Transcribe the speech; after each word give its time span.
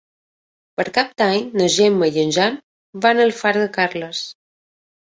Per 0.79 0.85
Cap 0.95 1.11
d'Any 1.23 1.45
na 1.61 1.67
Gemma 1.75 2.09
i 2.17 2.19
en 2.25 2.35
Jan 2.39 2.59
van 3.07 3.23
a 3.25 3.29
Alfara 3.31 3.65
de 3.69 3.73
Carles. 3.79 4.29